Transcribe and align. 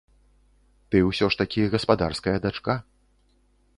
Ты 0.95 1.01
ўсё 1.09 1.25
ж 1.35 1.41
такі 1.41 1.67
гаспадарская 1.75 2.35
дачка. 2.47 2.73